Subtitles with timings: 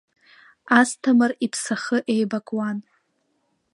[0.79, 2.77] Асҭамыр иԥсахы еибакуан.